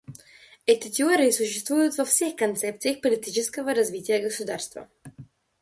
Эти 0.65 0.89
теории 0.89 1.29
существуют 1.29 1.95
во 1.95 2.05
всех 2.05 2.35
концепциях 2.35 3.01
политического 3.01 3.71
развития 3.75 4.17
государства. 4.19 4.89